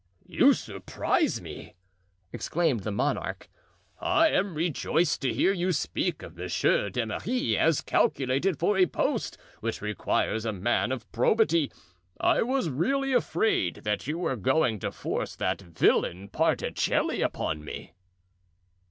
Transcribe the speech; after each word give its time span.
"You 0.25 0.53
surprise 0.55 1.39
me!" 1.41 1.75
exclaimed 2.33 2.79
the 2.79 2.91
monarch. 2.91 3.47
"I 3.99 4.29
am 4.29 4.55
rejoiced 4.55 5.21
to 5.21 5.31
hear 5.31 5.53
you 5.53 5.71
speak 5.71 6.23
of 6.23 6.35
Monsieur 6.35 6.89
d'Emery 6.89 7.55
as 7.55 7.81
calculated 7.81 8.57
for 8.57 8.79
a 8.79 8.87
post 8.87 9.37
which 9.59 9.79
requires 9.79 10.43
a 10.43 10.51
man 10.53 10.91
of 10.91 11.11
probity. 11.11 11.71
I 12.19 12.41
was 12.41 12.67
really 12.69 13.13
afraid 13.13 13.81
that 13.83 14.07
you 14.07 14.17
were 14.17 14.35
going 14.37 14.79
to 14.79 14.91
force 14.91 15.35
that 15.35 15.61
villain 15.61 16.29
Particelli 16.29 17.21
upon 17.21 17.63
me." 17.63 17.93